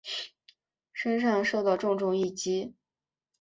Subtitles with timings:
[0.93, 2.73] 身上受到重重一击